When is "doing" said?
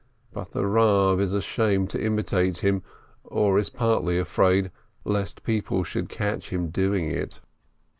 6.69-7.11